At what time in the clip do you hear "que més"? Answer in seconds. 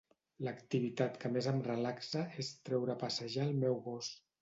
1.25-1.51